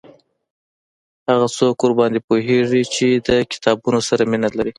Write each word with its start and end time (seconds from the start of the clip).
هغه 1.29 1.47
څوک 1.57 1.75
ورباندي 1.81 2.21
پوهیږي 2.27 2.81
چې 2.95 3.07
د 3.27 3.29
کتابونو 3.51 3.99
سره 4.09 4.23
مینه 4.31 4.49
لري 4.57 4.69